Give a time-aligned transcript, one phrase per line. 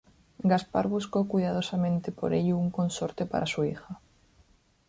[0.43, 3.99] Gaspar buscó cuidadosamente por ello un consorte para su hija.